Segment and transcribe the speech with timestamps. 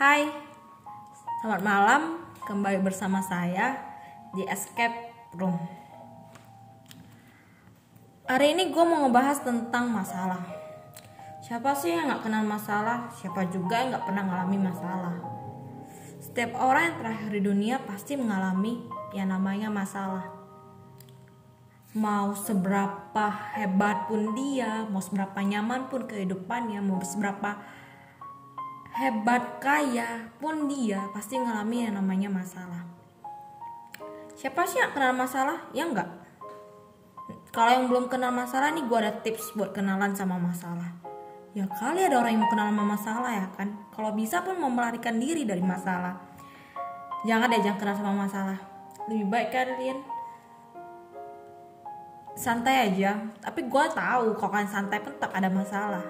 [0.00, 0.32] Hai,
[1.44, 2.02] selamat malam.
[2.48, 3.76] Kembali bersama saya
[4.32, 5.52] di Escape Room.
[8.24, 10.40] Hari ini gue mau ngebahas tentang masalah.
[11.44, 13.12] Siapa sih yang gak kenal masalah?
[13.12, 15.20] Siapa juga yang gak pernah ngalami masalah?
[16.16, 18.80] Setiap orang yang terakhir di dunia pasti mengalami
[19.12, 20.32] yang namanya masalah.
[21.92, 27.60] Mau seberapa hebat pun dia, mau seberapa nyaman pun kehidupannya, mau seberapa
[29.00, 32.84] hebat kaya pun dia pasti ngalami yang namanya masalah.
[34.36, 35.72] Siapa sih yang kenal masalah?
[35.72, 36.08] Ya enggak.
[37.48, 40.92] Kalau yang belum kenal masalah nih gue ada tips buat kenalan sama masalah.
[41.56, 43.68] Ya kali ada orang yang mau kenal sama masalah ya kan.
[43.96, 46.20] Kalau bisa pun mau melarikan diri dari masalah.
[47.24, 48.58] Jangan deh jangan kenal sama masalah.
[49.08, 49.98] Lebih baik kalian
[52.36, 53.16] santai aja.
[53.40, 56.04] Tapi gue tahu kalau kalian santai pun tetap ada masalah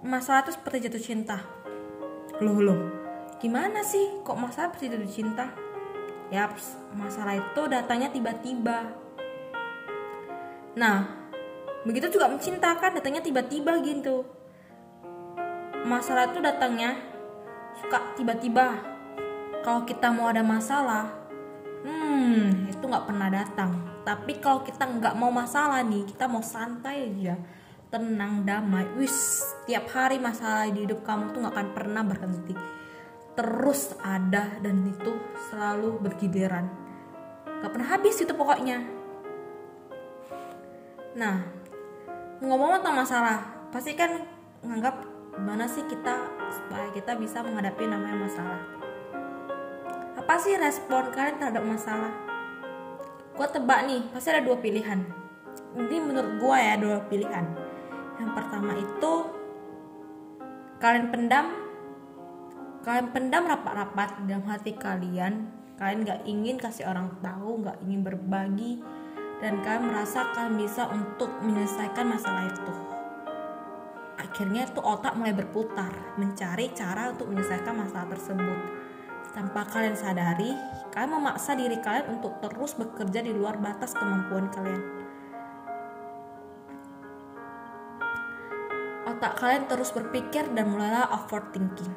[0.00, 1.36] masalah itu seperti jatuh cinta.
[2.40, 2.80] Loh loh,
[3.36, 5.46] gimana sih kok masalah seperti jatuh cinta?
[6.32, 8.96] Yaps, masalah itu datangnya tiba-tiba.
[10.78, 11.04] Nah,
[11.84, 14.24] begitu juga mencintakan datangnya tiba-tiba gitu.
[15.84, 16.96] Masalah itu datangnya
[17.76, 18.78] suka tiba-tiba.
[19.60, 21.12] Kalau kita mau ada masalah,
[21.84, 23.76] hmm, itu nggak pernah datang.
[24.00, 27.36] Tapi kalau kita nggak mau masalah nih, kita mau santai aja
[27.90, 28.86] tenang damai.
[28.96, 32.54] Wis tiap hari masalah di hidup kamu tuh gak akan pernah berhenti.
[33.34, 35.12] Terus ada dan itu
[35.50, 36.70] selalu bergiliran.
[37.60, 38.78] Gak pernah habis itu pokoknya.
[41.18, 41.42] Nah
[42.40, 44.24] ngomong tentang masalah pasti kan
[44.64, 45.04] nganggap
[45.36, 48.60] gimana sih kita supaya kita bisa menghadapi namanya masalah?
[50.14, 52.14] Apa sih respon kalian terhadap masalah?
[53.34, 55.02] Gue tebak nih pasti ada dua pilihan.
[55.74, 57.69] Ini menurut gue ya dua pilihan
[58.20, 59.12] yang pertama itu
[60.76, 61.46] kalian pendam
[62.80, 65.56] kalian pendam rapat-rapat dalam hati kalian.
[65.80, 68.84] Kalian gak ingin kasih orang tahu gak ingin berbagi
[69.40, 72.74] dan kalian merasa kalian bisa untuk menyelesaikan masalah itu.
[74.20, 75.88] Akhirnya itu otak mulai berputar
[76.20, 78.60] mencari cara untuk menyelesaikan masalah tersebut.
[79.32, 80.52] Tanpa kalian sadari
[80.92, 84.99] kalian memaksa diri kalian untuk terus bekerja di luar batas kemampuan kalian
[89.20, 91.92] otak kalian terus berpikir dan mulailah overthinking.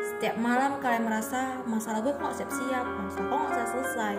[0.00, 4.16] Setiap malam kalian merasa masalah gue kok siap-siap, masalah kok gak selesai.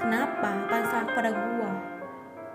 [0.00, 0.48] Kenapa?
[0.56, 1.70] Apa salah pada gue?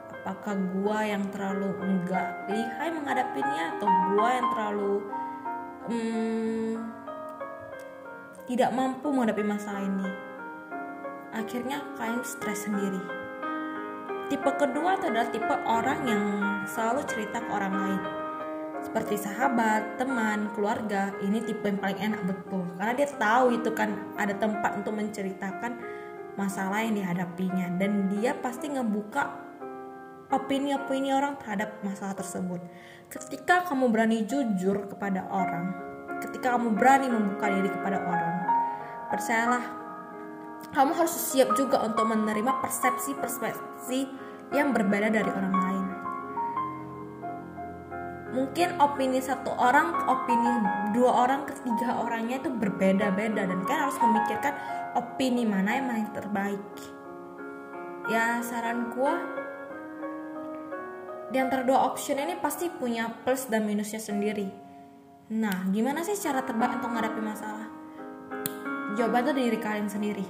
[0.10, 4.96] Apakah gue yang terlalu enggak lihai menghadapinya atau gue yang terlalu
[5.86, 6.74] hmm,
[8.50, 10.10] tidak mampu menghadapi masalah ini?
[11.30, 13.06] Akhirnya kalian stres sendiri.
[14.34, 16.24] Tipe kedua adalah tipe orang yang
[16.66, 18.25] selalu cerita ke orang lain
[18.84, 22.66] seperti sahabat, teman, keluarga, ini tipe yang paling enak betul.
[22.76, 25.80] Karena dia tahu itu kan ada tempat untuk menceritakan
[26.36, 27.76] masalah yang dihadapinya.
[27.80, 29.24] Dan dia pasti ngebuka
[30.32, 32.62] opini-opini orang terhadap masalah tersebut.
[33.12, 35.76] Ketika kamu berani jujur kepada orang,
[36.24, 38.36] ketika kamu berani membuka diri kepada orang,
[39.14, 39.64] percayalah
[40.74, 44.00] kamu harus siap juga untuk menerima persepsi-persepsi
[44.54, 45.75] yang berbeda dari orang lain
[48.36, 50.52] mungkin opini satu orang opini
[50.92, 53.48] dua orang ketiga orangnya itu berbeda-beda.
[53.48, 54.54] Dan kan harus memikirkan
[55.00, 56.66] opini mana yang paling terbaik.
[58.12, 59.14] Ya saran gue
[61.32, 64.52] di antara dua option ini pasti punya plus dan minusnya sendiri.
[65.32, 67.68] Nah gimana sih cara terbaik untuk menghadapi masalah?
[68.94, 70.28] Jawaban itu diri kalian sendiri.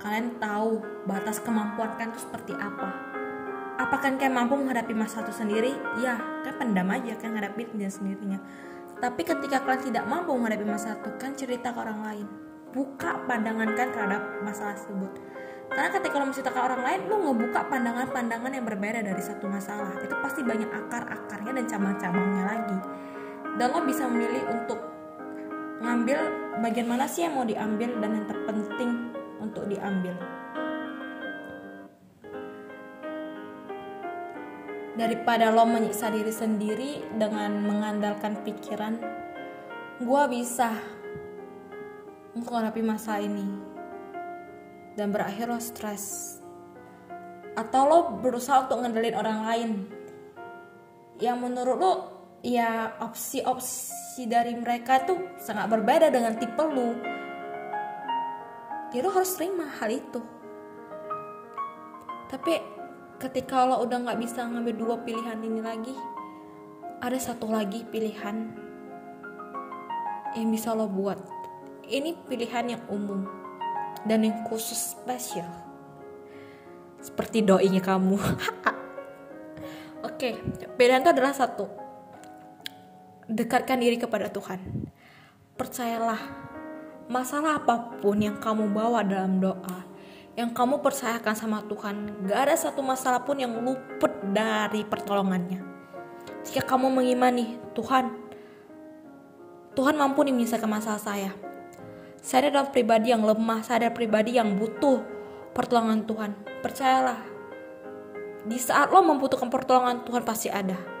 [0.00, 3.09] Kalian tahu batas kemampuan kalian itu seperti apa
[3.80, 5.72] apakah kalian mampu menghadapi masalah itu sendiri?
[6.00, 8.38] Ya, kan pendam aja kan menghadapi dengan sendirinya.
[9.00, 12.26] Tapi ketika kalian tidak mampu menghadapi masalah itu, kan cerita ke orang lain.
[12.70, 15.10] Buka pandangan kan terhadap masalah tersebut.
[15.70, 20.02] Karena ketika lo ke orang lain, lo ngebuka pandangan-pandangan yang berbeda dari satu masalah.
[20.02, 22.78] Itu pasti banyak akar-akarnya dan cabang-cabangnya lagi.
[23.54, 24.82] Dan lo bisa memilih untuk
[25.80, 26.18] ngambil
[26.60, 28.90] bagian mana sih yang mau diambil dan yang terpenting
[29.38, 30.12] untuk diambil.
[34.98, 38.98] Daripada lo menyiksa diri sendiri dengan mengandalkan pikiran
[40.00, 40.72] gue bisa
[42.32, 43.44] menghadapi masa ini
[44.96, 46.36] dan berakhir lo stres.
[47.52, 49.70] Atau lo berusaha untuk ngandelin orang lain.
[51.20, 51.92] Yang menurut lo
[52.40, 56.96] ya opsi-opsi dari mereka tuh sangat berbeda dengan tipe lo.
[58.90, 60.20] Ya lo harus terima hal itu.
[62.30, 62.79] Tapi
[63.20, 65.92] ketika lo udah nggak bisa ngambil dua pilihan ini lagi
[67.04, 68.56] ada satu lagi pilihan
[70.36, 71.18] yang bisa lo buat.
[71.90, 73.26] Ini pilihan yang umum
[74.06, 75.48] dan yang khusus spesial.
[77.02, 78.16] Seperti doinya kamu.
[80.08, 80.38] Oke,
[80.76, 81.66] pilihan itu adalah satu.
[83.26, 84.60] Dekatkan diri kepada Tuhan.
[85.58, 86.20] Percayalah,
[87.10, 89.84] masalah apa pun yang kamu bawa dalam doa,
[90.38, 95.62] yang kamu percayakan sama Tuhan, gak ada satu masalah pun yang luput dari pertolongannya.
[96.46, 98.14] Jika kamu mengimani Tuhan,
[99.74, 101.30] Tuhan mampu nih menyelesaikan masalah saya.
[102.20, 105.02] Saya adalah pribadi yang lemah, saya adalah pribadi yang butuh
[105.56, 106.30] pertolongan Tuhan.
[106.60, 107.20] Percayalah,
[108.44, 111.00] di saat lo membutuhkan pertolongan Tuhan pasti ada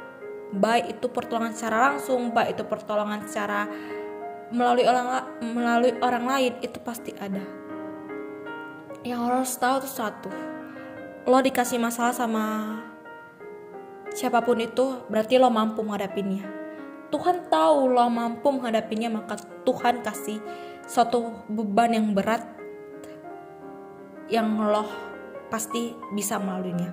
[0.50, 3.70] baik itu pertolongan secara langsung baik itu pertolongan secara
[4.50, 5.06] melalui orang
[5.54, 7.59] melalui orang lain itu pasti ada
[9.00, 10.30] yang harus tahu tuh satu.
[11.24, 12.76] Lo dikasih masalah sama
[14.12, 16.44] siapa pun itu berarti lo mampu menghadapinya.
[17.10, 20.38] Tuhan tahu lo mampu menghadapinya maka Tuhan kasih
[20.84, 22.44] suatu beban yang berat
[24.30, 24.86] yang lo
[25.50, 26.92] pasti bisa melaluinya.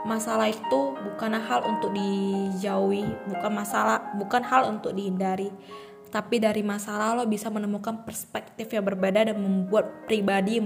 [0.00, 5.52] Masalah itu bukan hal untuk dijauhi, bukan masalah, bukan hal untuk dihindari.
[6.08, 10.56] Tapi dari masalah lo bisa menemukan perspektif yang berbeda dan membuat pribadi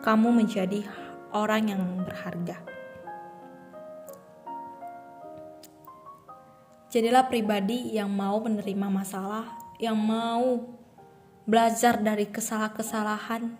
[0.00, 0.84] kamu menjadi
[1.30, 2.56] orang yang berharga.
[6.90, 9.46] Jadilah pribadi yang mau menerima masalah,
[9.78, 10.74] yang mau
[11.46, 13.54] belajar dari kesalahan-kesalahan,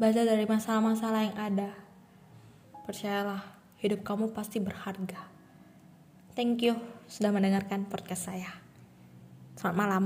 [0.00, 1.70] belajar dari masalah-masalah yang ada.
[2.88, 3.44] Percayalah,
[3.76, 5.28] hidup kamu pasti berharga.
[6.32, 8.48] Thank you sudah mendengarkan podcast saya.
[9.60, 10.04] Selamat malam.